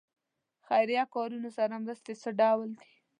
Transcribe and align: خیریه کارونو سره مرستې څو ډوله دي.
خیریه 0.65 1.03
کارونو 1.13 1.49
سره 1.57 1.75
مرستې 1.83 2.13
څو 2.21 2.29
ډوله 2.39 2.67
دي. 2.79 2.91